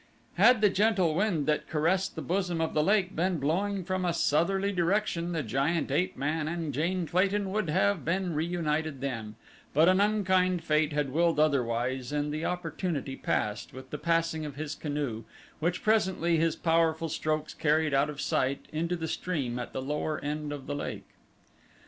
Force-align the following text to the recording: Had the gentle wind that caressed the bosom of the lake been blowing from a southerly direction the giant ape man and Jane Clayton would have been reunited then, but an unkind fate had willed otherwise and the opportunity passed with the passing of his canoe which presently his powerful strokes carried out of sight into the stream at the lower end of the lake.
Had 0.33 0.61
the 0.61 0.69
gentle 0.71 1.13
wind 1.13 1.45
that 1.45 1.67
caressed 1.69 2.15
the 2.15 2.23
bosom 2.23 2.59
of 2.59 2.73
the 2.73 2.81
lake 2.83 3.15
been 3.15 3.37
blowing 3.37 3.83
from 3.83 4.03
a 4.03 4.13
southerly 4.13 4.71
direction 4.71 5.31
the 5.31 5.43
giant 5.43 5.91
ape 5.91 6.17
man 6.17 6.47
and 6.47 6.73
Jane 6.73 7.05
Clayton 7.05 7.51
would 7.51 7.69
have 7.69 8.03
been 8.03 8.33
reunited 8.33 8.99
then, 8.99 9.35
but 9.75 9.87
an 9.87 10.01
unkind 10.01 10.63
fate 10.63 10.91
had 10.91 11.11
willed 11.11 11.39
otherwise 11.39 12.11
and 12.11 12.33
the 12.33 12.45
opportunity 12.45 13.15
passed 13.15 13.75
with 13.75 13.91
the 13.91 13.99
passing 13.99 14.43
of 14.43 14.55
his 14.55 14.73
canoe 14.73 15.23
which 15.59 15.83
presently 15.83 16.37
his 16.37 16.55
powerful 16.55 17.07
strokes 17.07 17.53
carried 17.53 17.93
out 17.93 18.09
of 18.09 18.19
sight 18.19 18.65
into 18.73 18.95
the 18.95 19.07
stream 19.07 19.59
at 19.59 19.71
the 19.71 19.83
lower 19.83 20.17
end 20.25 20.51
of 20.51 20.65
the 20.65 20.73
lake. 20.73 21.09